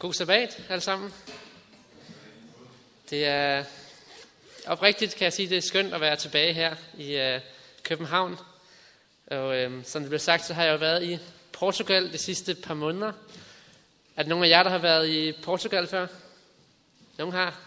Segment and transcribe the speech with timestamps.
[0.00, 1.14] God sabbat alle sammen.
[3.10, 3.64] Det er
[4.66, 7.40] oprigtigt, kan jeg sige, det er skønt at være tilbage her i øh,
[7.82, 8.38] København.
[9.26, 11.18] Og øh, som det blev sagt, så har jeg jo været i
[11.52, 13.12] Portugal de sidste par måneder.
[14.16, 16.06] Er der nogen af jer, der har været i Portugal før?
[17.18, 17.60] Nogen har?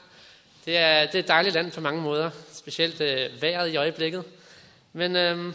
[0.65, 4.23] Det er, det er et dejligt land på mange måder, specielt øh, vejret i øjeblikket.
[4.93, 5.53] Men øh,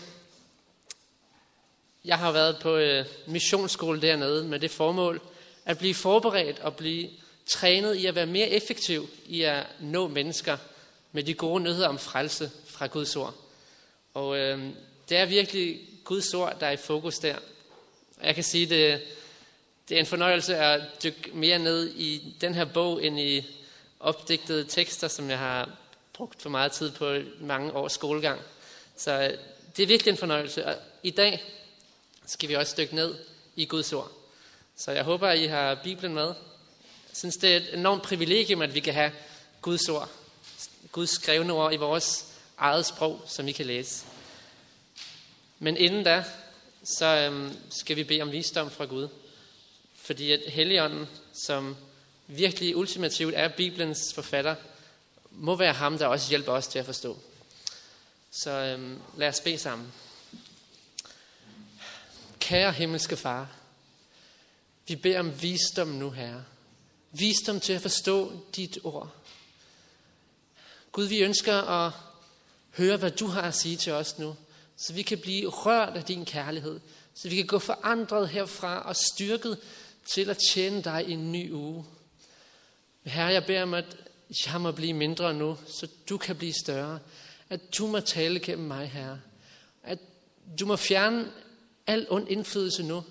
[2.04, 5.20] jeg har været på øh, missionsskole dernede med det formål,
[5.68, 7.10] at blive forberedt og blive
[7.46, 10.56] trænet i at være mere effektiv i at nå mennesker
[11.12, 13.34] med de gode nyheder om frelse fra Guds ord.
[14.14, 14.68] Og øh,
[15.08, 17.36] det er virkelig Guds ord, der er i fokus der.
[18.22, 19.02] Jeg kan sige, det,
[19.88, 23.46] det er en fornøjelse at dykke mere ned i den her bog, end i
[24.00, 25.70] opdigtede tekster, som jeg har
[26.12, 28.40] brugt for meget tid på mange års skolegang.
[28.96, 29.38] Så øh,
[29.76, 30.66] det er virkelig en fornøjelse.
[30.66, 31.44] Og i dag
[32.26, 33.14] skal vi også dykke ned
[33.56, 34.17] i Guds ord.
[34.80, 36.26] Så jeg håber, at I har Bibelen med.
[37.08, 39.12] Jeg synes, det er et enormt privilegium, at vi kan have
[39.62, 40.10] Guds ord.
[40.92, 42.26] Guds skrevne ord i vores
[42.58, 44.04] eget sprog, som vi kan læse.
[45.58, 46.24] Men inden da,
[46.84, 49.08] så øhm, skal vi bede om visdom fra Gud.
[49.94, 51.76] Fordi at Helligånden, som
[52.26, 54.54] virkelig ultimativt er Bibelens forfatter,
[55.30, 57.18] må være ham, der også hjælper os til at forstå.
[58.30, 59.92] Så øhm, lad os bede sammen.
[62.40, 63.57] Kære himmelske far,
[64.88, 66.44] vi beder om visdom nu, Herre.
[67.12, 69.10] Visdom til at forstå dit ord.
[70.92, 71.92] Gud, vi ønsker at
[72.76, 74.36] høre, hvad du har at sige til os nu,
[74.76, 76.80] så vi kan blive rørt af din kærlighed,
[77.14, 79.58] så vi kan gå forandret herfra og styrket
[80.14, 81.84] til at tjene dig i en ny uge.
[83.02, 83.96] Herre, jeg beder om, at
[84.46, 86.98] jeg må blive mindre nu, så du kan blive større.
[87.50, 89.20] At du må tale gennem mig, Herre.
[89.82, 89.98] At
[90.60, 91.32] du må fjerne
[91.86, 93.04] al ond indflydelse nu,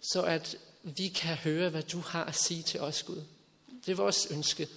[0.00, 0.56] så at
[0.94, 3.22] vi kan høre, hvad du har at sige til os, Gud.
[3.86, 4.68] Det er vores ønske.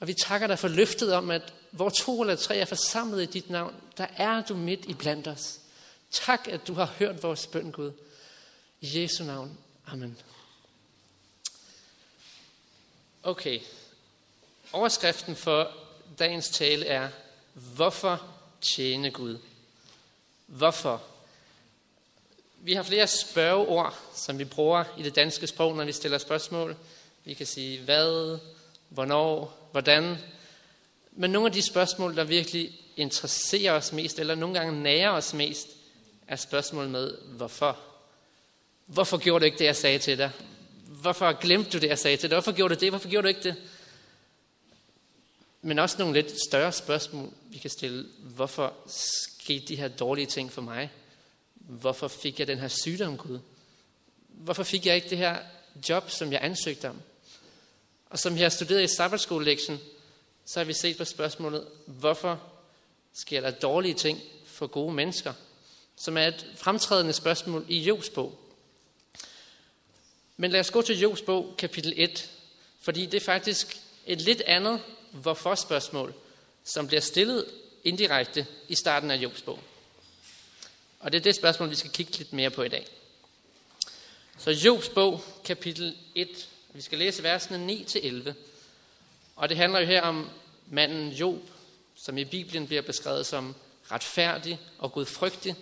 [0.00, 3.26] Og vi takker dig for løftet om, at hvor to eller tre er forsamlet i
[3.26, 5.58] dit navn, der er du midt i blandt os.
[6.10, 7.92] Tak, at du har hørt vores bøn, Gud.
[8.80, 9.58] I Jesu navn.
[9.86, 10.18] Amen.
[13.22, 13.60] Okay.
[14.72, 15.72] Overskriften for
[16.18, 17.08] dagens tale er,
[17.54, 19.38] hvorfor tjene Gud?
[20.46, 21.02] Hvorfor?
[22.68, 26.76] Vi har flere spørgeord, som vi bruger i det danske sprog, når vi stiller spørgsmål.
[27.24, 28.38] Vi kan sige hvad,
[28.88, 30.16] hvornår, hvordan.
[31.12, 35.34] Men nogle af de spørgsmål, der virkelig interesserer os mest, eller nogle gange nærer os
[35.34, 35.68] mest,
[36.26, 37.78] er spørgsmål med hvorfor.
[38.86, 40.30] Hvorfor gjorde du ikke det, jeg sagde til dig?
[40.86, 42.36] Hvorfor glemte du det, jeg sagde til dig?
[42.36, 42.90] Hvorfor gjorde du det?
[42.90, 43.56] Hvorfor gjorde du ikke det?
[45.62, 48.06] Men også nogle lidt større spørgsmål, vi kan stille.
[48.18, 50.90] Hvorfor skete de her dårlige ting for mig?
[51.68, 53.38] Hvorfor fik jeg den her sygdom, Gud?
[54.28, 55.38] Hvorfor fik jeg ikke det her
[55.88, 57.00] job, som jeg ansøgte om?
[58.10, 59.78] Og som jeg har studeret i sabbatskolelektion,
[60.44, 62.40] så har vi set på spørgsmålet, hvorfor
[63.14, 65.32] sker der dårlige ting for gode mennesker?
[65.96, 68.38] Som er et fremtrædende spørgsmål i Jobs bog.
[70.36, 72.30] Men lad os gå til Jobs bog, kapitel 1,
[72.80, 74.80] fordi det er faktisk et lidt andet
[75.12, 76.14] hvorfor-spørgsmål,
[76.64, 77.44] som bliver stillet
[77.84, 79.58] indirekte i starten af Jobs bog.
[81.00, 82.86] Og det er det spørgsmål, vi skal kigge lidt mere på i dag.
[84.38, 86.48] Så Jobs bog, kapitel 1.
[86.72, 88.32] Vi skal læse versene 9-11.
[89.36, 90.30] Og det handler jo her om
[90.66, 91.50] manden Job,
[91.96, 93.54] som i Bibelen bliver beskrevet som
[93.90, 95.54] retfærdig og gudfrygtig,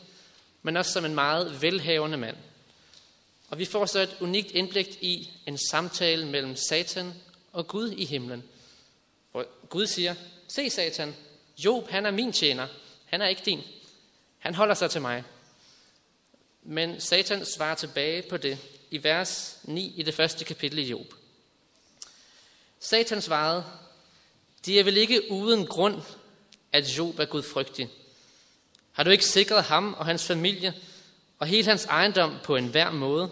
[0.63, 2.37] men også som en meget velhavende mand.
[3.49, 7.15] Og vi får så et unikt indblik i en samtale mellem Satan
[7.53, 8.45] og Gud i himlen.
[9.33, 10.15] Hvor Gud siger,
[10.49, 11.17] se Satan,
[11.59, 12.67] Job han er min tjener,
[13.07, 13.63] han er ikke din.
[14.47, 15.25] Han holder sig til mig.
[16.63, 18.59] Men Satan svarer tilbage på det
[18.91, 21.15] i vers 9 i det første kapitel i Job.
[22.81, 23.65] Satan svarede,
[24.67, 26.03] de er vel ikke uden grund,
[26.73, 27.91] at Job er gudfrygtig.
[28.93, 30.75] Har du ikke sikret ham og hans familie
[31.39, 33.31] og hele hans ejendom på enhver måde?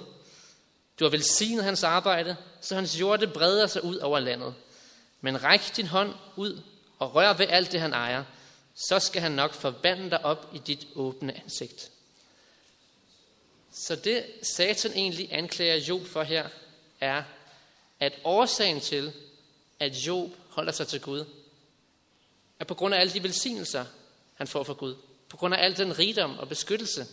[0.98, 4.54] Du har velsignet hans arbejde, så hans jorde breder sig ud over landet.
[5.20, 6.62] Men ræk din hånd ud
[6.98, 8.24] og rør ved alt det, han ejer,
[8.74, 11.90] så skal han nok forbande dig op i dit åbne ansigt.
[13.72, 16.48] Så det Satan egentlig anklager Job for her,
[17.00, 17.22] er,
[18.00, 19.12] at årsagen til,
[19.80, 21.24] at Job holder sig til Gud,
[22.60, 23.84] er på grund af alle de velsignelser,
[24.34, 24.96] han får fra Gud.
[25.28, 27.06] På grund af al den rigdom og beskyttelse.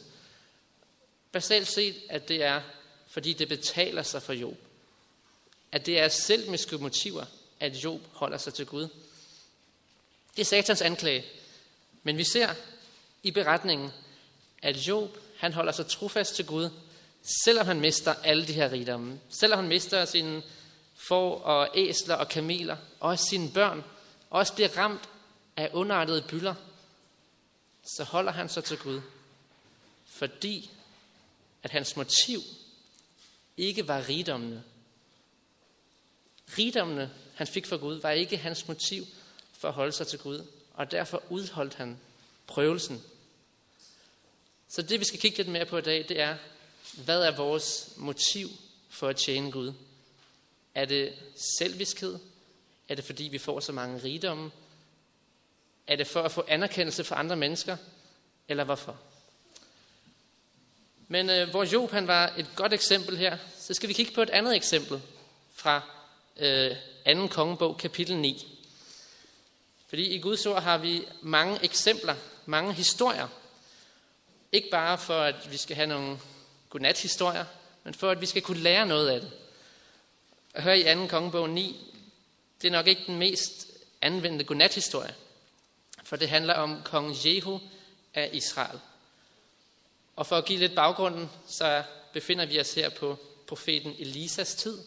[1.32, 2.62] Basalt set, at det er,
[3.08, 4.58] fordi det betaler sig for Job.
[5.72, 7.26] At det er selvmiske motiver,
[7.60, 8.88] at Job holder sig til Gud.
[10.36, 11.26] Det er satans anklage.
[12.04, 12.54] Men vi ser
[13.24, 13.92] i beretningen,
[14.62, 16.70] at Job han holder sig trofast til Gud,
[17.46, 19.20] selvom han mister alle de her rigdomme.
[19.30, 20.42] Selvom han mister sin
[20.96, 23.84] får og æsler og kameler, også sine børn,
[24.30, 25.10] også bliver ramt
[25.58, 26.56] af underartede bylder,
[27.96, 29.02] så holder han sig til Gud.
[30.06, 30.72] Fordi
[31.64, 32.42] at hans motiv
[33.58, 34.64] ikke var rigdommene.
[36.58, 39.06] Rigdommene, han fik fra Gud, var ikke hans motiv
[39.54, 40.46] for at holde sig til Gud,
[40.82, 42.00] og derfor udholdt han
[42.48, 43.04] prøvelsen.
[44.68, 46.38] Så det, vi skal kigge lidt mere på i dag, det er,
[46.94, 48.50] hvad er vores motiv
[48.90, 49.74] for at tjene Gud?
[50.76, 51.14] Er det
[51.58, 52.20] selviskhed?
[52.90, 54.52] Er det fordi, vi får så mange rigdomme?
[55.88, 57.78] Er det for at få anerkendelse fra andre mennesker?
[58.48, 58.98] Eller hvorfor?
[61.08, 64.22] Men øh, hvor Job han var et godt eksempel her, så skal vi kigge på
[64.22, 65.02] et andet eksempel
[65.54, 65.82] fra
[66.38, 66.76] øh,
[67.16, 67.28] 2.
[67.28, 68.61] kongebog, kapitel 9.
[69.92, 72.16] Fordi i Guds ord har vi mange eksempler,
[72.46, 73.28] mange historier.
[74.52, 76.20] Ikke bare for, at vi skal have nogle
[76.70, 77.46] godnat-historier,
[77.84, 79.32] men for, at vi skal kunne lære noget af det.
[80.54, 81.08] Og hør i 2.
[81.08, 81.94] kongebog 9,
[82.62, 83.68] det er nok ikke den mest
[84.02, 85.16] anvendte godnat-historie,
[86.04, 87.60] for det handler om kong Jehu
[88.14, 88.80] af Israel.
[90.16, 91.84] Og for at give lidt baggrunden, så
[92.14, 94.78] befinder vi os her på profeten Elisas tid.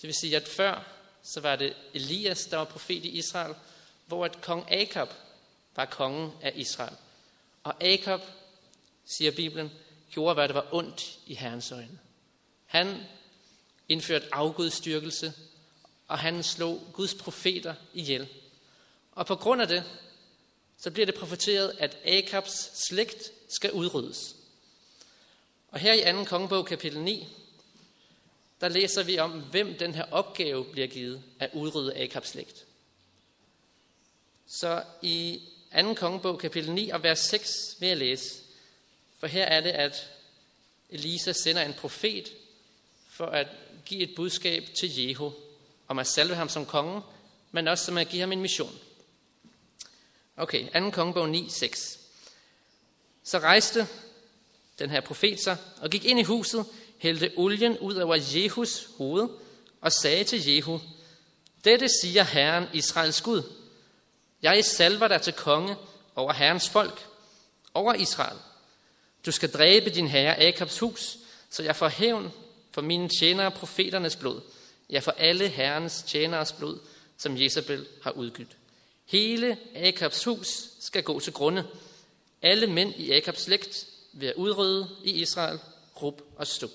[0.00, 0.84] Det vil sige, at før
[1.22, 3.54] så var det Elias, der var profet i Israel,
[4.12, 5.08] hvor at kong Akab
[5.76, 6.96] var kongen af Israel.
[7.62, 8.20] Og Akab,
[9.04, 9.70] siger Bibelen,
[10.10, 11.98] gjorde, hvad der var ondt i Herrens øjne.
[12.66, 13.00] Han
[13.88, 15.32] indførte afgudstyrkelse,
[16.08, 18.28] og han slog Guds profeter ihjel.
[19.12, 19.84] Og på grund af det,
[20.78, 24.36] så bliver det profeteret, at Akabs slægt skal udryddes.
[25.68, 26.24] Og her i 2.
[26.24, 27.28] kongebog kapitel 9,
[28.60, 32.66] der læser vi om, hvem den her opgave bliver givet at udrydde Akabs slægt.
[34.54, 35.40] Så i
[35.80, 35.94] 2.
[35.94, 38.34] kongebog kapitel 9 og vers 6 vil jeg læse,
[39.18, 40.10] for her er det, at
[40.90, 42.32] Elisa sender en profet
[43.08, 43.46] for at
[43.84, 45.32] give et budskab til Jehu
[45.88, 47.02] om at salve ham som konge,
[47.52, 48.78] men også som at give ham en mission.
[50.36, 50.90] Okay, 2.
[50.90, 51.98] kongebog 9, 6.
[53.24, 53.88] Så rejste
[54.78, 56.66] den her profet sig og gik ind i huset,
[56.98, 59.28] hældte olien ud over Jehus hoved
[59.80, 60.80] og sagde til Jehu,
[61.64, 63.61] Dette siger Herren Israels Gud.
[64.42, 65.76] Jeg salver dig til konge
[66.16, 67.06] over Herrens folk,
[67.74, 68.38] over Israel.
[69.26, 71.18] Du skal dræbe din herre Akabs hus,
[71.50, 72.32] så jeg får hævn
[72.70, 74.40] for mine tjenere profeternes blod,
[74.90, 76.78] Jeg for alle herrens tjeneres blod,
[77.16, 78.56] som Jezebel har udgydt.
[79.06, 80.48] Hele Akabs hus
[80.80, 81.66] skal gå til grunde.
[82.42, 85.58] Alle mænd i Akabs slægt vil jeg udrydde i Israel,
[86.02, 86.70] rup og stup.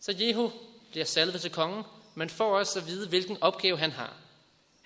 [0.00, 0.52] Så Jehu
[0.90, 1.84] bliver salvet til kongen,
[2.14, 4.16] men får også at vide, hvilken opgave han har.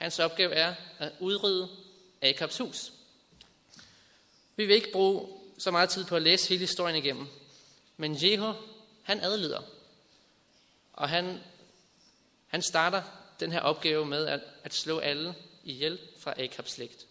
[0.04, 1.68] Hans opgave er at udrydde
[2.22, 2.92] Akabs hus.
[4.56, 5.28] Vi vil ikke bruge
[5.58, 7.26] så meget tid på at læse hele historien igennem,
[7.96, 8.52] men Jehu,
[9.02, 9.62] han adlyder.
[10.92, 11.40] Og han,
[12.46, 13.02] han starter
[13.40, 15.34] den her opgave med at, at slå alle
[15.64, 17.06] ihjel fra Akabs slægt.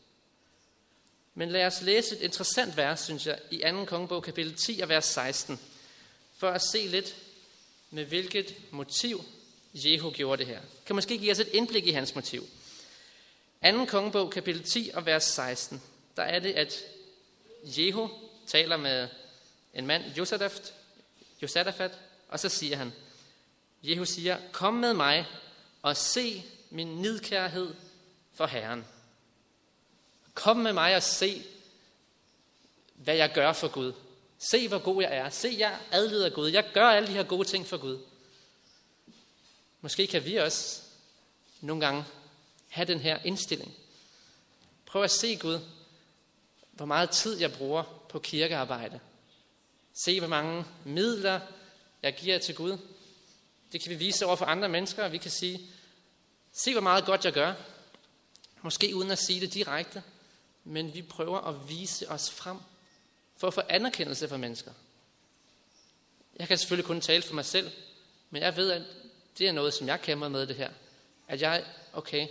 [1.33, 3.85] Men lad os læse et interessant vers, synes jeg, i 2.
[3.85, 5.59] kongebog kapitel 10 og vers 16,
[6.37, 7.15] for at se lidt
[7.91, 9.23] med hvilket motiv
[9.73, 10.61] Jehu gjorde det her.
[10.85, 12.47] Kan måske give os et indblik i hans motiv.
[13.71, 13.85] 2.
[13.85, 15.81] kongebog kapitel 10 og vers 16,
[16.17, 16.73] der er det, at
[17.63, 18.09] Jehu
[18.47, 19.07] taler med
[19.73, 20.73] en mand, Josadaft,
[21.41, 21.99] Josadafat,
[22.29, 22.93] og så siger han,
[23.83, 25.27] Jehu siger, kom med mig
[25.81, 27.73] og se min nidkærhed
[28.33, 28.85] for Herren.
[30.33, 31.43] Kom med mig og se,
[32.95, 33.93] hvad jeg gør for Gud.
[34.37, 35.29] Se, hvor god jeg er.
[35.29, 36.49] Se, jeg adlyder Gud.
[36.49, 37.99] Jeg gør alle de her gode ting for Gud.
[39.81, 40.81] Måske kan vi også
[41.61, 42.05] nogle gange
[42.73, 43.73] have den her indstilling.
[44.85, 45.59] Prøv at se Gud,
[46.71, 48.99] hvor meget tid jeg bruger på kirkearbejde.
[50.05, 51.39] Se, hvor mange midler
[52.03, 52.77] jeg giver til Gud.
[53.71, 55.59] Det kan vi vise over for andre mennesker, og vi kan sige,
[56.51, 57.53] se hvor meget godt jeg gør.
[58.61, 60.03] Måske uden at sige det direkte,
[60.63, 62.57] men vi prøver at vise os frem
[63.37, 64.71] for at få anerkendelse fra mennesker.
[66.39, 67.71] Jeg kan selvfølgelig kun tale for mig selv,
[68.29, 68.81] men jeg ved, at
[69.37, 70.69] det er noget, som jeg kæmper med det her.
[71.27, 72.27] At jeg, okay,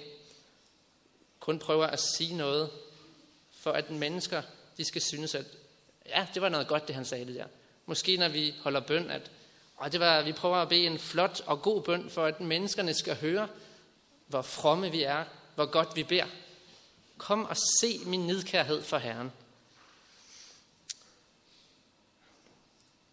[1.43, 2.71] kun prøver at sige noget,
[3.51, 4.43] for at mennesker,
[4.77, 5.47] de skal synes, at
[6.07, 7.47] ja, det var noget godt, det han sagde det der.
[7.87, 9.31] Måske når vi holder bøn, at
[9.77, 12.95] og det var, vi prøver at bede en flot og god bøn, for at menneskerne
[12.95, 13.49] skal høre,
[14.27, 16.27] hvor fromme vi er, hvor godt vi beder.
[17.19, 19.33] Kom og se min nidkærhed for Herren.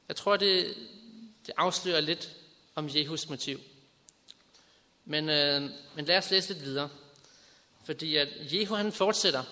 [0.08, 0.76] Jeg tror, det,
[1.46, 2.30] det afslører lidt
[2.76, 3.60] om Jehus motiv.
[5.06, 6.90] Men, øh, men lad os læse lidt videre.
[7.90, 9.44] Fordi at Jehu han fortsætter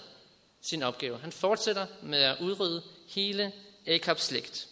[0.61, 1.19] sin opgave.
[1.19, 3.53] Han fortsætter med at udrydde hele
[3.87, 4.67] Akabs slægt.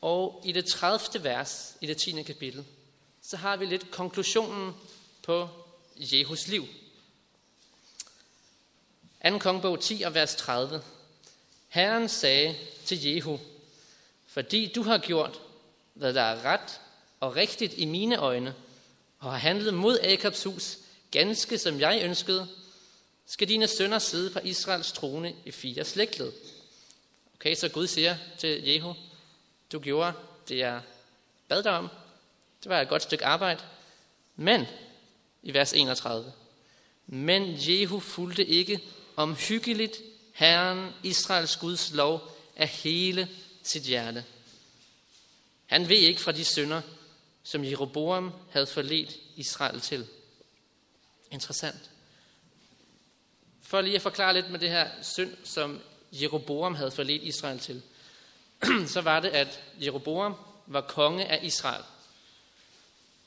[0.00, 1.24] Og i det 30.
[1.24, 2.22] vers i det 10.
[2.22, 2.64] kapitel,
[3.22, 4.74] så har vi lidt konklusionen
[5.22, 5.48] på
[5.96, 6.66] Jehus liv.
[9.28, 9.38] 2.
[9.38, 10.82] kongebog 10 og vers 30.
[11.68, 13.40] Herren sagde til Jehu,
[14.26, 15.40] fordi du har gjort,
[15.94, 16.80] hvad der er ret
[17.20, 18.54] og rigtigt i mine øjne,
[19.18, 20.78] og har handlet mod Akabs hus,
[21.14, 22.48] ganske som jeg ønskede,
[23.26, 26.32] skal dine sønner sidde på Israels trone i fire slægtled.
[27.34, 28.94] Okay, så Gud siger til Jehu,
[29.72, 30.12] du gjorde
[30.48, 30.80] det, jeg
[31.48, 31.88] bad dig om.
[32.62, 33.62] Det var et godt stykke arbejde.
[34.36, 34.66] Men,
[35.42, 36.32] i vers 31,
[37.06, 38.80] men Jehu fulgte ikke
[39.16, 40.02] omhyggeligt
[40.32, 43.28] Herren, Israels Guds lov, af hele
[43.62, 44.24] sit hjerte.
[45.66, 46.80] Han ved ikke fra de synder,
[47.42, 50.06] som Jeroboam havde forledt Israel til.
[51.30, 51.90] Interessant.
[53.62, 55.80] For lige at forklare lidt med det her synd, som
[56.12, 57.82] Jeroboam havde forledt Israel til,
[58.94, 60.34] så var det, at Jeroboam
[60.66, 61.82] var konge af Israel.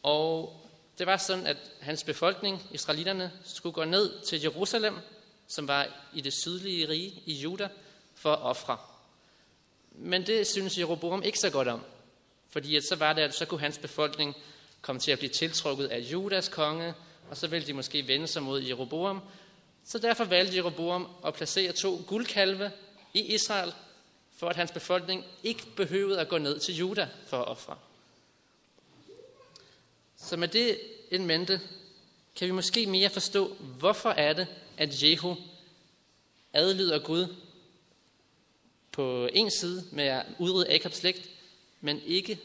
[0.04, 0.62] Og
[0.98, 4.96] det var sådan, at hans befolkning, israelitterne, skulle gå ned til Jerusalem,
[5.48, 7.70] som var i det sydlige rige i Juda,
[8.16, 8.78] for at ofre.
[9.92, 11.82] Men det synes Jeroboam ikke så godt om.
[12.50, 14.36] Fordi at så var det, at så kunne hans befolkning
[14.82, 16.94] komme til at blive tiltrukket af Judas konge,
[17.30, 19.22] og så ville de måske vende sig mod Jeroboam.
[19.86, 22.72] Så derfor valgte Jeroboam at placere to guldkalve
[23.14, 23.74] i Israel,
[24.38, 27.78] for at hans befolkning ikke behøvede at gå ned til Juda for at ofre.
[30.18, 30.80] Så med det
[31.12, 31.62] en mente,
[32.36, 35.38] kan vi måske mere forstå, hvorfor er det, at Jehu
[36.54, 37.36] adlyder Gud
[38.92, 41.30] på en side med at udrydde Akabs slægt,
[41.82, 42.40] men ikke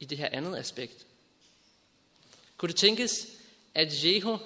[0.00, 1.06] i det her andet aspekt.
[2.56, 3.26] Kunne det tænkes,
[3.74, 4.38] at Jehu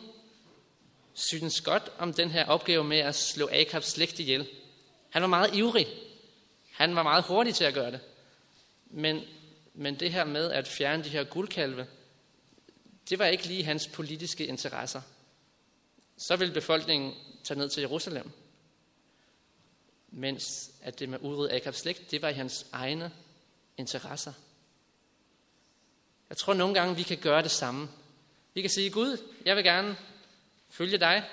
[1.14, 4.48] synes godt om den her opgave med at slå Akabs slægt ihjel?
[5.10, 5.86] Han var meget ivrig.
[6.72, 8.00] Han var meget hurtig til at gøre det.
[8.86, 9.20] Men,
[9.74, 11.86] men det her med at fjerne de her guldkalve,
[13.10, 15.02] det var ikke lige hans politiske interesser.
[16.16, 17.14] Så ville befolkningen
[17.44, 18.30] tage ned til Jerusalem.
[20.08, 23.12] Mens at det med udrydde Akabs slægt, det var i hans egne
[23.76, 24.32] interesser.
[26.28, 27.88] Jeg tror nogle gange, vi kan gøre det samme.
[28.56, 29.96] Vi kan sige, Gud, jeg vil gerne
[30.70, 31.24] følge dig,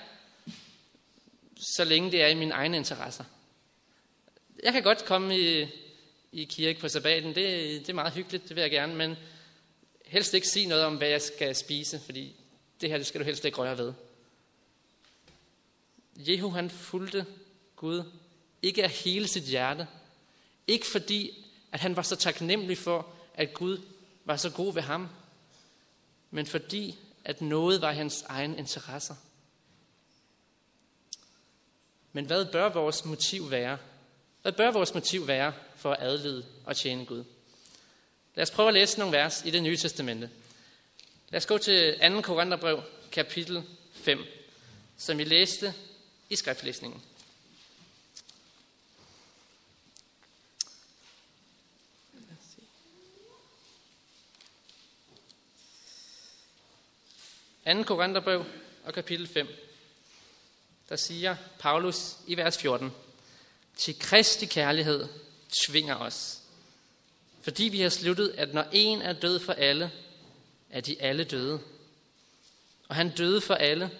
[1.55, 3.23] så længe det er i mine egne interesser.
[4.63, 5.67] Jeg kan godt komme i,
[6.31, 7.35] i kirke på sabbaten, det,
[7.79, 9.15] det er meget hyggeligt, det vil jeg gerne, men
[10.05, 12.35] helst ikke sige noget om, hvad jeg skal spise, fordi
[12.81, 13.93] det her det skal du helst ikke røre ved.
[16.15, 17.25] Jehu han fulgte
[17.75, 18.03] Gud,
[18.61, 19.87] ikke af hele sit hjerte,
[20.67, 23.81] ikke fordi, at han var så taknemmelig for, at Gud
[24.25, 25.09] var så god ved ham,
[26.31, 29.15] men fordi, at noget var hans egen interesser.
[32.13, 33.77] Men hvad bør vores motiv være?
[34.41, 37.23] Hvad bør vores motiv være for at adlyde og tjene Gud?
[38.35, 40.29] Lad os prøve at læse nogle vers i det nye testamente.
[41.29, 42.21] Lad os gå til 2.
[42.21, 43.63] Korintherbrev, kapitel
[43.93, 44.19] 5,
[44.97, 45.73] som vi læste
[46.29, 47.01] i skriftlæsningen.
[57.65, 57.83] 2.
[57.83, 58.45] Korintherbrev
[58.83, 59.47] og kapitel 5,
[60.89, 62.91] der siger Paulus i vers 14,
[63.77, 65.07] til Kristi kærlighed
[65.67, 66.39] tvinger os,
[67.41, 69.91] fordi vi har sluttet, at når en er død for alle,
[70.69, 71.59] er de alle døde.
[72.87, 73.91] Og han døde for alle,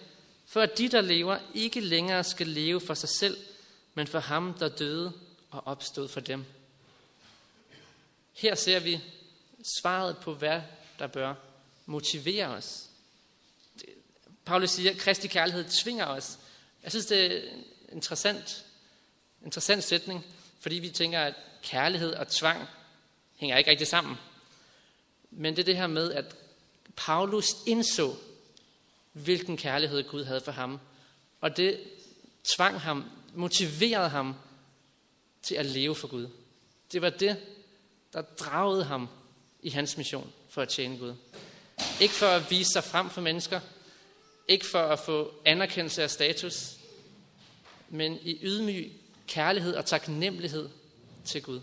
[0.46, 3.38] for at de, der lever, ikke længere skal leve for sig selv,
[3.93, 5.13] men for ham, der døde
[5.51, 6.46] og opstod for dem.
[8.34, 9.01] Her ser vi
[9.79, 10.62] svaret på, hvad
[11.00, 11.34] der bør
[11.86, 12.89] motivere os.
[14.46, 16.39] Paulus siger, at Kristi kærlighed tvinger os.
[16.84, 18.65] Jeg synes, det er en interessant,
[19.44, 20.25] interessant sætning,
[20.60, 22.68] fordi vi tænker, at kærlighed og tvang
[23.36, 24.15] hænger ikke rigtig sammen.
[25.32, 26.36] Men det er det her med, at
[26.96, 28.15] Paulus indså,
[29.13, 30.80] hvilken kærlighed Gud havde for ham.
[31.42, 31.80] Og det
[32.56, 34.36] tvang ham, motiverede ham
[35.42, 36.30] til at leve for Gud.
[36.92, 37.38] Det var det,
[38.13, 39.10] der dragede ham
[39.62, 41.15] i hans mission for at tjene Gud.
[42.00, 43.59] Ikke for at vise sig frem for mennesker,
[44.47, 46.75] ikke for at få anerkendelse af status,
[47.89, 48.91] men i ydmyg
[49.27, 50.69] kærlighed og taknemmelighed
[51.25, 51.62] til Gud.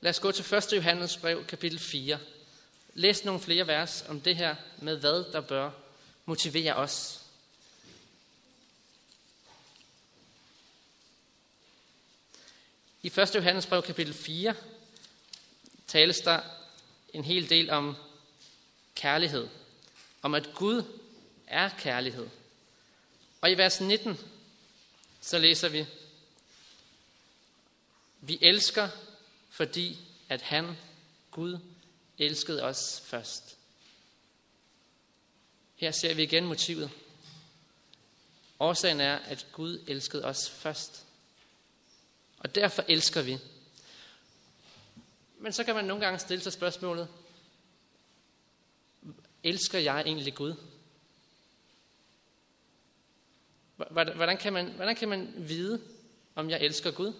[0.00, 0.72] Lad os gå til 1.
[0.72, 2.18] Johannes brev, kapitel 4.
[2.94, 5.70] Læs nogle flere vers om det her med, hvad der bør
[6.24, 7.20] motivere os.
[13.02, 13.34] I 1.
[13.34, 14.54] Johannes brev, kapitel 4,
[15.86, 16.40] tales der
[17.12, 17.96] en hel del om
[19.00, 19.48] kærlighed
[20.22, 20.84] om at Gud
[21.46, 22.28] er kærlighed.
[23.40, 24.18] Og i vers 19,
[25.20, 25.86] så læser vi,
[28.20, 28.88] vi elsker,
[29.50, 30.76] fordi at han,
[31.30, 31.58] Gud,
[32.18, 33.56] elskede os først.
[35.76, 36.90] Her ser vi igen motivet.
[38.58, 41.04] Årsagen er, at Gud elskede os først.
[42.38, 43.38] Og derfor elsker vi.
[45.38, 47.08] Men så kan man nogle gange stille sig spørgsmålet,
[49.44, 50.54] elsker jeg egentlig Gud?
[53.90, 55.80] Hvordan kan man, hvordan kan man vide,
[56.34, 57.12] om jeg elsker Gud?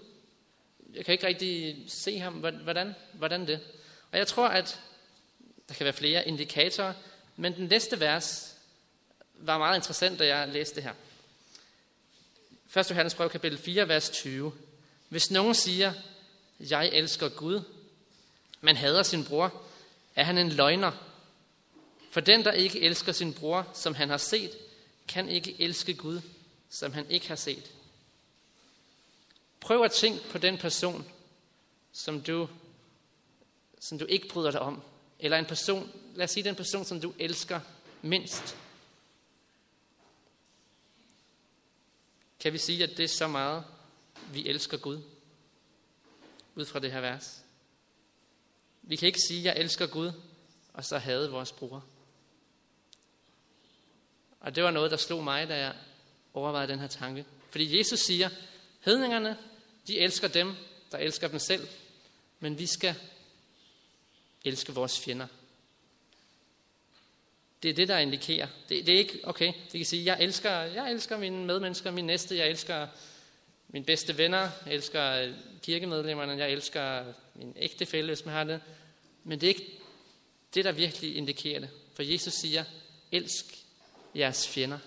[0.94, 2.32] Jeg kan ikke rigtig se ham.
[2.32, 3.60] Hvordan, hvordan det?
[4.12, 4.80] Og jeg tror, at
[5.68, 6.92] der kan være flere indikatorer,
[7.36, 8.56] men den næste vers
[9.34, 10.94] var meget interessant, da jeg læste det her.
[12.80, 12.90] 1.
[12.90, 14.52] Johannes brev, kapitel 4, vers 20.
[15.08, 15.92] Hvis nogen siger,
[16.60, 17.62] jeg elsker Gud,
[18.60, 19.62] men hader sin bror,
[20.16, 20.92] er han en løgner.
[22.10, 24.58] For den, der ikke elsker sin bror, som han har set,
[25.08, 26.20] kan ikke elske Gud,
[26.68, 27.72] som han ikke har set.
[29.60, 31.08] Prøv at tænke på den person,
[31.92, 32.48] som du,
[33.80, 34.82] som du ikke bryder dig om.
[35.18, 37.60] Eller en person, lad os sige den person, som du elsker
[38.02, 38.56] mindst.
[42.40, 43.64] Kan vi sige, at det er så meget,
[44.32, 45.02] vi elsker Gud?
[46.54, 47.44] Ud fra det her vers.
[48.82, 50.12] Vi kan ikke sige, at jeg elsker Gud,
[50.72, 51.84] og så hade vores bror.
[54.40, 55.75] Og det var noget, der slog mig, da jeg
[56.35, 57.25] overvejede den her tanke.
[57.50, 58.28] Fordi Jesus siger,
[58.80, 59.37] hedningerne,
[59.87, 60.54] de elsker dem,
[60.92, 61.68] der elsker dem selv,
[62.40, 62.94] men vi skal
[64.44, 65.26] elske vores fjender.
[67.62, 68.49] Det er det, der indikerer.
[68.68, 72.06] Det, det er ikke, okay, det kan sige, jeg elsker, jeg elsker mine medmennesker, min
[72.06, 72.88] næste, jeg elsker
[73.68, 77.04] mine bedste venner, jeg elsker øh, kirkemedlemmerne, jeg elsker
[77.35, 78.61] min ægtefælle, hvis man har det.
[79.25, 79.78] Men det er ikke
[80.54, 81.70] det, der virkelig indikerer det.
[81.94, 82.64] For Jesus siger,
[83.12, 83.59] elsk
[84.14, 84.78] jeres fjender.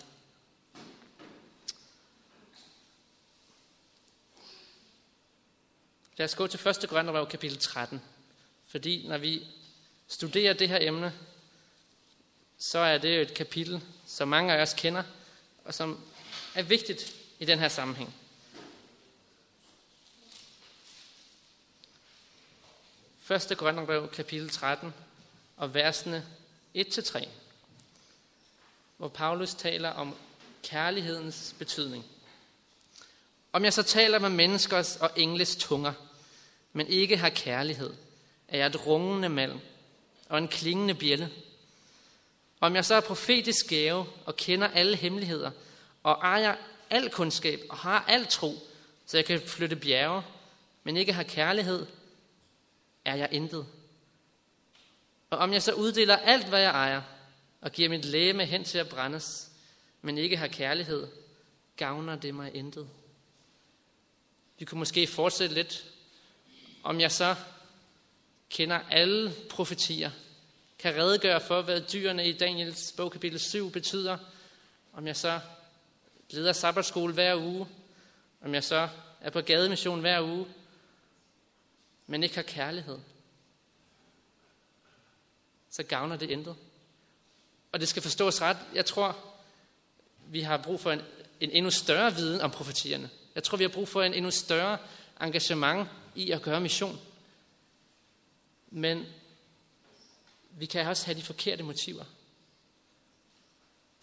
[6.17, 6.89] Lad os gå til 1.
[6.89, 8.01] Korintherbrev kapitel 13.
[8.67, 9.47] Fordi når vi
[10.07, 11.13] studerer det her emne,
[12.57, 15.03] så er det jo et kapitel, som mange af os kender,
[15.65, 15.99] og som
[16.55, 18.15] er vigtigt i den her sammenhæng.
[23.21, 24.93] Første Korintherbrev, kapitel 13,
[25.57, 26.27] og versene
[26.77, 27.27] 1-3,
[29.03, 30.15] hvor Paulus taler om
[30.63, 32.05] kærlighedens betydning.
[33.53, 35.93] Om jeg så taler med menneskers og engles tunger,
[36.73, 37.93] men ikke har kærlighed,
[38.47, 39.59] er jeg et rungende malm
[40.29, 41.29] og en klingende bjælle.
[42.61, 45.51] Om jeg så er profetisk gave og kender alle hemmeligheder,
[46.03, 46.55] og ejer
[46.89, 48.55] al kundskab og har al tro,
[49.05, 50.23] så jeg kan flytte bjerge,
[50.83, 51.85] men ikke har kærlighed,
[53.05, 53.65] er jeg intet.
[55.29, 57.01] Og om jeg så uddeler alt, hvad jeg ejer,
[57.63, 59.51] og giver mit læme hen til at brændes,
[60.01, 61.07] men ikke har kærlighed,
[61.77, 62.89] gavner det mig intet.
[64.59, 65.85] Vi kunne måske fortsætte lidt,
[66.83, 67.35] om jeg så
[68.49, 70.11] kender alle profetier,
[70.79, 74.17] kan redegøre for, hvad dyrene i Daniels bog kapitel 7 betyder,
[74.93, 75.39] om jeg så
[76.29, 77.67] leder sabbatskole hver uge,
[78.41, 78.89] om jeg så
[79.21, 80.47] er på gademission hver uge,
[82.07, 82.99] men ikke har kærlighed,
[85.69, 86.55] så gavner det intet.
[87.73, 88.57] Og det skal forstås ret.
[88.73, 89.17] Jeg tror,
[90.27, 91.01] vi har brug for en,
[91.39, 93.09] en endnu større viden om profetierne.
[93.35, 94.77] Jeg tror, vi har brug for en endnu større
[95.21, 96.99] engagement i at gøre mission.
[98.69, 99.05] Men
[100.51, 102.03] vi kan også have de forkerte motiver.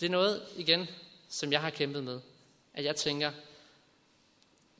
[0.01, 0.87] Det er noget, igen,
[1.29, 2.21] som jeg har kæmpet med.
[2.75, 3.33] At jeg tænker,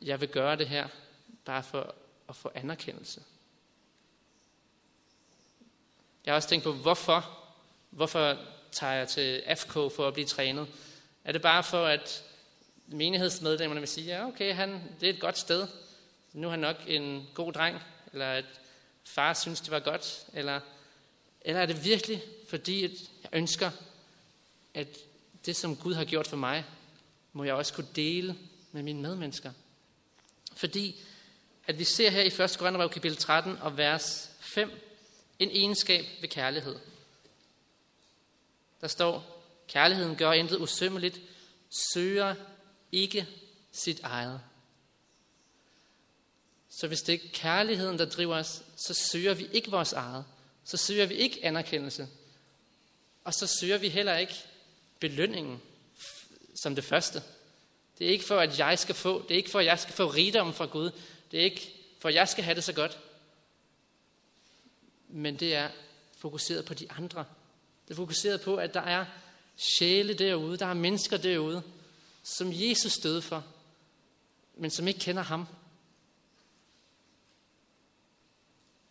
[0.03, 0.89] jeg vil gøre det her,
[1.45, 1.95] bare for
[2.29, 3.23] at få anerkendelse.
[6.25, 7.39] Jeg har også tænkt på, hvorfor?
[7.91, 8.39] Hvorfor
[8.73, 10.67] tager jeg til FK for at blive trænet?
[11.25, 12.25] Er det bare for, at
[12.87, 15.67] menighedsmedlemmerne vil sige, ja okay, han, det er et godt sted.
[16.33, 18.45] Nu er han nok en god dreng, eller at
[19.05, 20.61] far synes, det var godt, eller
[21.43, 22.91] eller er det virkelig, fordi jeg
[23.33, 23.71] ønsker,
[24.75, 24.89] at
[25.47, 26.65] det, som Gud har gjort for mig,
[27.33, 28.37] må jeg også kunne dele
[28.73, 29.53] med mine medmennesker?
[30.57, 31.01] Fordi
[31.67, 32.37] at vi ser her i 1.
[32.37, 34.71] Korintherbrev kapitel 13 og vers 5
[35.39, 36.77] en egenskab ved kærlighed.
[38.81, 41.21] Der står, kærligheden gør intet usømmeligt,
[41.95, 42.35] søger
[42.93, 43.29] ikke
[43.73, 44.41] sit eget.
[46.69, 50.25] Så hvis det er kærligheden, der driver os, så søger vi ikke vores eget
[50.65, 52.09] så søger vi ikke anerkendelse.
[53.25, 54.35] Og så søger vi heller ikke
[55.01, 55.63] belønningen
[56.55, 57.23] som det første.
[57.99, 59.95] Det er ikke for, at jeg skal få, det er ikke for, at jeg skal
[59.95, 60.91] få rigdom fra Gud.
[61.31, 62.99] Det er ikke for, at jeg skal have det så godt.
[65.09, 65.71] Men det er
[66.19, 67.25] fokuseret på de andre.
[67.91, 69.07] Det fokuserede fokuseret på, at der er
[69.57, 71.63] sjæle derude, der er mennesker derude,
[72.23, 73.45] som Jesus døde for,
[74.57, 75.47] men som ikke kender ham.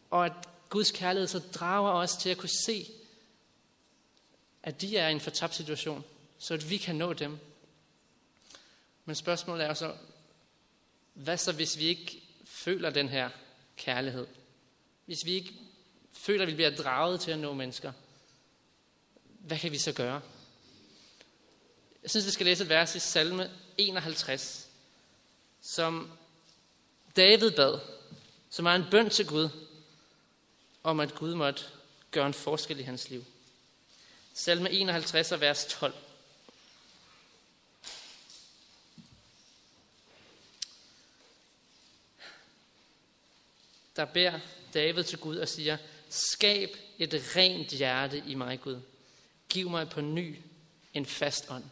[0.09, 0.33] Og at
[0.69, 2.85] Guds kærlighed så drager os til at kunne se,
[4.63, 6.03] at de er i en fortabt situation,
[6.39, 7.39] så at vi kan nå dem.
[9.05, 9.95] Men spørgsmålet er så,
[11.13, 13.29] hvad så hvis vi ikke føler den her
[13.77, 14.27] kærlighed?
[15.05, 15.53] Hvis vi ikke
[16.11, 17.93] føler, at vi bliver draget til at nå mennesker,
[19.39, 20.21] hvad kan vi så gøre?
[22.03, 24.67] Jeg synes, vi skal læse et vers i salme 51,
[25.61, 26.11] som
[27.15, 27.79] David bad,
[28.49, 29.49] som er en bøn til Gud,
[30.83, 31.63] om at Gud måtte
[32.11, 33.25] gøre en forskel i hans liv.
[34.33, 35.93] Salme 51 og vers 12.
[43.95, 44.39] Der beder
[44.73, 45.77] David til Gud og siger,
[46.09, 48.81] skab et rent hjerte i mig, Gud.
[49.49, 50.35] Giv mig på ny
[50.93, 51.63] en fast ånd.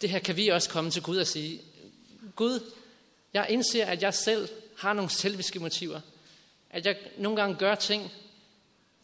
[0.00, 1.62] Det her kan vi også komme til Gud og sige,
[2.36, 2.72] Gud,
[3.32, 6.00] jeg indser, at jeg selv har nogle selviske motiver.
[6.70, 8.10] At jeg nogle gange gør ting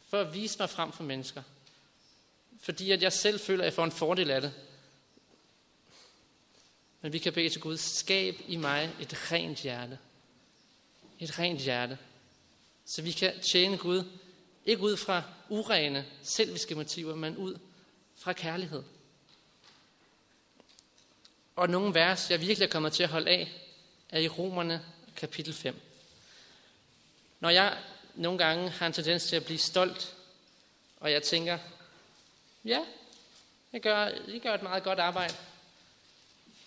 [0.09, 1.43] for at vise mig frem for mennesker.
[2.61, 4.55] Fordi at jeg selv føler, at jeg får en fordel af det.
[7.01, 9.99] Men vi kan bede til Gud, skab i mig et rent hjerte.
[11.19, 11.99] Et rent hjerte.
[12.87, 14.05] Så vi kan tjene Gud,
[14.67, 17.59] ikke ud fra urene, selviske motiver, men ud
[18.17, 18.83] fra kærlighed.
[21.57, 23.53] Og nogle vers, jeg virkelig er kommet til at holde af,
[24.11, 24.85] er i Romerne
[25.17, 25.81] kapitel 5.
[27.41, 27.79] Når jeg
[28.15, 30.15] nogle gange har en tendens til at blive stolt,
[31.01, 31.59] og jeg tænker,
[32.65, 32.81] ja,
[33.73, 35.35] jeg gør, jeg gør et meget godt arbejde,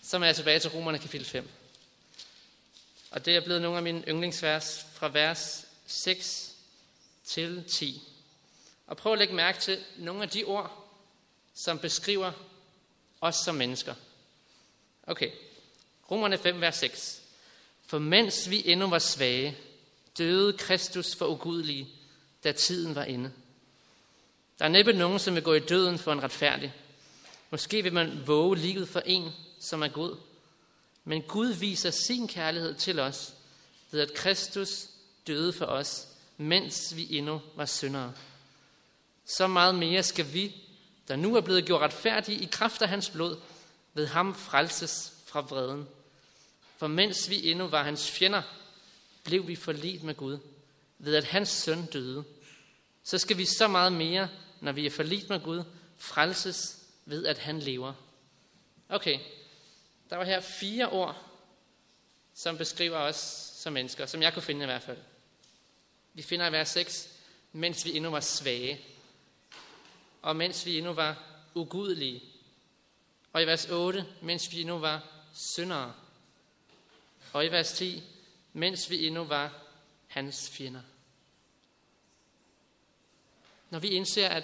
[0.04, 1.50] så er jeg tilbage til Romerne kapitel 5.
[3.12, 6.49] Og det er blevet nogle af mine yndlingsvers fra vers 6
[7.30, 8.02] til 10.
[8.88, 10.92] Og prøv at lægge mærke til nogle af de ord,
[11.54, 12.32] som beskriver
[13.22, 13.96] os som mennesker.
[15.04, 15.32] Okay,
[16.12, 17.22] Romerne 5, vers 6.
[17.86, 19.58] For mens vi endnu var svage,
[20.18, 21.90] døde Kristus for ugudelige,
[22.44, 23.32] da tiden var inde.
[24.60, 26.74] Der er næppe nogen, som vil gå i døden for en retfærdig.
[27.50, 30.18] Måske vil man våge livet for en, som er god.
[31.04, 33.34] Men Gud viser sin kærlighed til os,
[33.92, 34.86] ved at Kristus
[35.28, 36.09] døde for os,
[36.40, 38.14] mens vi endnu var syndere.
[39.26, 40.56] Så meget mere skal vi,
[41.08, 43.38] der nu er blevet gjort retfærdige i kraft af hans blod,
[43.94, 45.88] ved ham frelses fra vreden.
[46.78, 48.42] For mens vi endnu var hans fjender,
[49.24, 50.38] blev vi forlidt med Gud,
[50.98, 52.24] ved at hans søn døde.
[53.04, 54.30] Så skal vi så meget mere,
[54.62, 55.64] når vi er forlidt med Gud,
[55.98, 57.94] frelses ved, at han lever.
[58.90, 59.20] Okay,
[60.10, 61.24] der var her fire ord,
[62.34, 63.16] som beskriver os
[63.56, 64.98] som mennesker, som jeg kunne finde i hvert fald.
[66.20, 67.10] Vi finder i vers 6,
[67.52, 68.82] mens vi endnu var svage,
[70.22, 71.24] og mens vi endnu var
[71.56, 72.24] ugudelige.
[73.34, 75.94] Og i vers 8, mens vi endnu var syndere.
[77.34, 78.04] Og i vers 10,
[78.54, 79.64] mens vi endnu var
[80.08, 80.82] hans fjender.
[83.70, 84.44] Når vi indser, at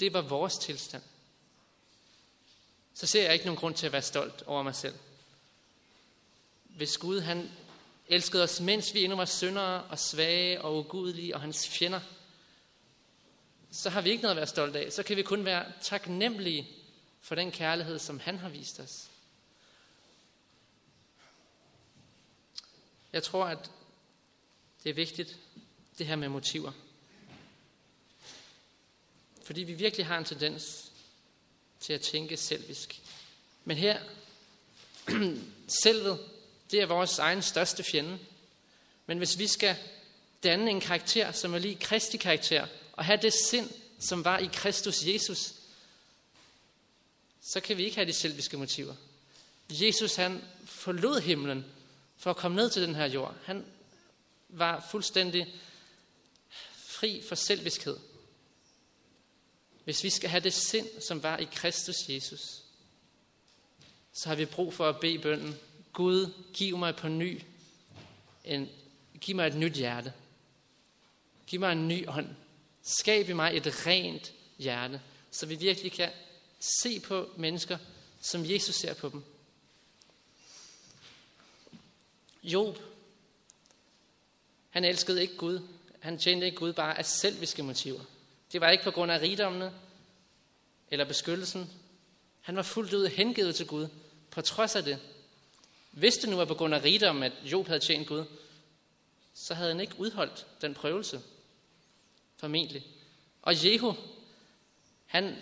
[0.00, 1.02] det var vores tilstand,
[2.94, 4.94] så ser jeg ikke nogen grund til at være stolt over mig selv.
[6.64, 7.50] Hvis Gud han
[8.10, 12.00] elskede os, mens vi endnu var syndere og svage og ugudelige og hans fjender,
[13.70, 14.92] så har vi ikke noget at være stolte af.
[14.92, 16.68] Så kan vi kun være taknemmelige
[17.20, 19.10] for den kærlighed, som han har vist os.
[23.12, 23.70] Jeg tror, at
[24.84, 25.38] det er vigtigt,
[25.98, 26.72] det her med motiver.
[29.42, 30.92] Fordi vi virkelig har en tendens
[31.80, 33.00] til at tænke selvisk.
[33.64, 34.00] Men her,
[35.82, 36.28] selvet,
[36.70, 38.18] det er vores egen største fjende.
[39.06, 39.76] Men hvis vi skal
[40.42, 44.48] danne en karakter, som er lige Kristi karakter, og have det sind, som var i
[44.52, 45.54] Kristus Jesus,
[47.40, 48.94] så kan vi ikke have de selviske motiver.
[49.70, 51.64] Jesus han forlod himlen
[52.16, 53.34] for at komme ned til den her jord.
[53.44, 53.64] Han
[54.48, 55.54] var fuldstændig
[56.74, 57.96] fri for selviskhed.
[59.84, 62.62] Hvis vi skal have det sind, som var i Kristus Jesus,
[64.12, 65.58] så har vi brug for at bede bønden,
[66.00, 67.42] Gud, giv mig på ny,
[68.44, 68.68] en,
[69.20, 70.12] giv mig et nyt hjerte.
[71.46, 72.28] Giv mig en ny ånd.
[72.82, 76.10] Skab i mig et rent hjerte, så vi virkelig kan
[76.60, 77.78] se på mennesker,
[78.20, 79.24] som Jesus ser på dem.
[82.42, 82.78] Job,
[84.70, 85.68] han elskede ikke Gud.
[86.00, 88.00] Han tjente ikke Gud bare af selviske motiver.
[88.52, 89.74] Det var ikke på grund af rigdommene
[90.90, 91.70] eller beskyttelsen.
[92.40, 93.88] Han var fuldt ud hengivet til Gud,
[94.30, 94.98] på trods af det.
[95.90, 98.24] Hvis det nu var på grund af rigdom, at Job havde tjent Gud,
[99.34, 101.22] så havde han ikke udholdt den prøvelse.
[102.36, 102.86] Formentlig.
[103.42, 103.96] Og Jehu,
[105.06, 105.36] han,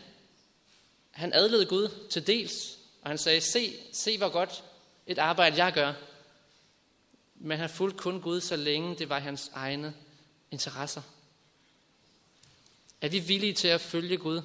[1.11, 4.65] han adlede Gud til dels, og han sagde, se, se hvor godt
[5.07, 5.93] et arbejde jeg gør.
[7.35, 9.95] Men han fulgte kun Gud, så længe det var hans egne
[10.51, 11.03] interesser.
[13.01, 14.43] Er vi villige til at følge Gud,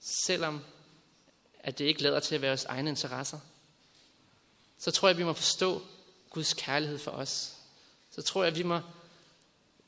[0.00, 0.64] selvom
[1.60, 3.40] at det ikke lader til at være vores egne interesser.
[4.84, 5.82] Så tror jeg, at vi må forstå
[6.30, 7.52] Guds kærlighed for os.
[8.10, 8.80] Så tror jeg, at vi må,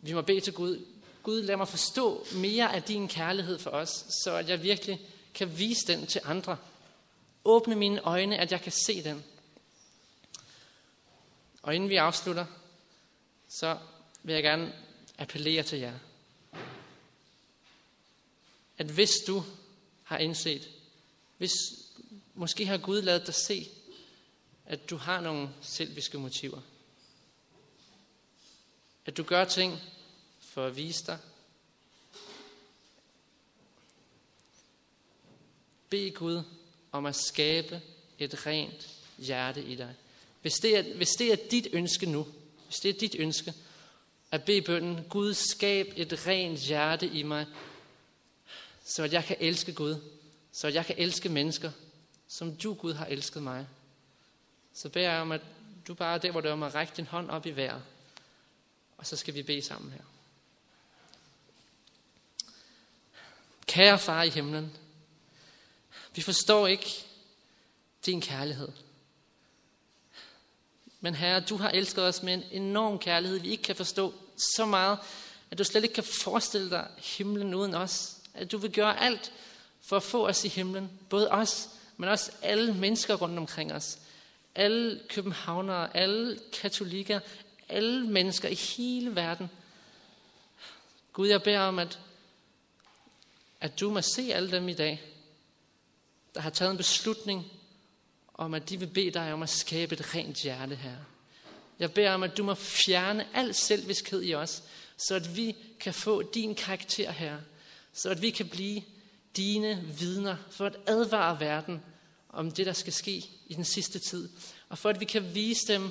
[0.00, 0.86] vi må bede til Gud,
[1.22, 5.00] Gud lad mig forstå mere af din kærlighed for os, så at jeg virkelig
[5.34, 6.56] kan vise den til andre.
[7.44, 9.24] Åbne mine øjne, at jeg kan se den.
[11.62, 12.46] Og inden vi afslutter,
[13.48, 13.78] så
[14.22, 14.72] vil jeg gerne
[15.18, 15.98] appellere til jer.
[18.78, 19.44] At hvis du
[20.02, 20.68] har indset,
[21.38, 21.52] hvis
[22.34, 23.68] måske har Gud lavet dig se,
[24.66, 26.60] at du har nogle selviske motiver.
[29.06, 29.78] At du gør ting
[30.40, 31.18] for at vise dig.
[35.88, 36.42] Bed Gud
[36.92, 37.82] om at skabe
[38.18, 39.94] et rent hjerte i dig.
[40.42, 42.26] Hvis det, er, hvis det er dit ønske nu,
[42.66, 43.54] hvis det er dit ønske,
[44.30, 47.46] at bede bønden, Gud skab et rent hjerte i mig,
[48.84, 49.96] så at jeg kan elske Gud,
[50.52, 51.70] så at jeg kan elske mennesker,
[52.28, 53.66] som du, Gud, har elsket mig.
[54.74, 55.40] Så beder jeg om, at
[55.88, 57.82] du bare er der, hvor du er, må række din hånd op i vejret.
[58.96, 60.00] Og så skal vi bede sammen her.
[63.66, 64.76] Kære far i himlen,
[66.14, 67.04] vi forstår ikke
[68.06, 68.68] din kærlighed.
[71.00, 74.14] Men herre, du har elsket os med en enorm kærlighed, vi ikke kan forstå
[74.56, 74.98] så meget,
[75.50, 78.16] at du slet ikke kan forestille dig himlen uden os.
[78.34, 79.32] At du vil gøre alt
[79.82, 80.90] for at få os i himlen.
[81.10, 83.98] Både os, men også alle mennesker rundt omkring os.
[84.54, 87.20] Alle københavnere, alle katolikker,
[87.68, 89.50] alle mennesker i hele verden.
[91.12, 91.98] Gud, jeg beder om, at,
[93.60, 95.02] at du må se alle dem i dag,
[96.34, 97.44] der har taget en beslutning
[98.34, 100.96] om, at de vil bede dig om at skabe et rent hjerte her.
[101.78, 104.62] Jeg beder om, at du må fjerne al selviskhed i os,
[104.96, 107.38] så at vi kan få din karakter her.
[107.92, 108.82] Så at vi kan blive
[109.36, 111.82] dine vidner for at advare verden
[112.34, 114.28] om det, der skal ske i den sidste tid.
[114.68, 115.90] Og for at vi kan vise dem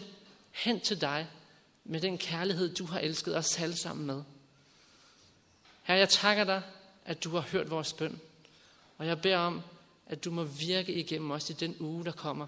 [0.52, 1.28] hen til dig
[1.84, 4.24] med den kærlighed, du har elsket os alle sammen med.
[5.84, 6.62] Herre, jeg takker dig,
[7.06, 8.20] at du har hørt vores bøn.
[8.98, 9.62] Og jeg beder om,
[10.06, 12.48] at du må virke igennem os i den uge, der kommer,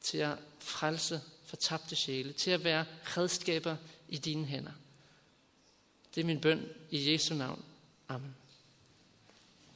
[0.00, 3.76] til at frelse fortabte sjæle, til at være redskaber
[4.08, 4.72] i dine hænder.
[6.14, 7.64] Det er min bøn i Jesu navn.
[8.08, 8.34] Amen.